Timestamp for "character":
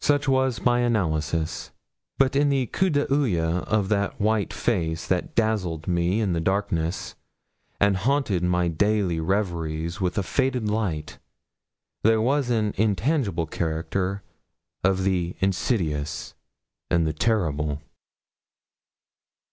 13.46-14.22